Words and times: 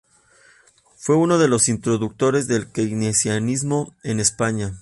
Fue 0.97 1.15
uno 1.15 1.37
de 1.37 1.47
los 1.47 1.69
introductores 1.69 2.47
del 2.47 2.71
keynesianismo 2.71 3.93
en 4.01 4.19
España. 4.19 4.73